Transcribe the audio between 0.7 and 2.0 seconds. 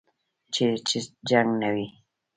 چې جنګ نه وي.